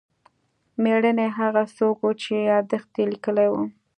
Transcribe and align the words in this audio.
مېړنی 0.81 1.27
هغه 1.39 1.63
څوک 1.77 1.97
و 2.03 2.09
چې 2.21 2.33
یادښت 2.49 2.91
یې 2.99 3.05
لیکلی 3.11 3.47
و. 3.51 3.55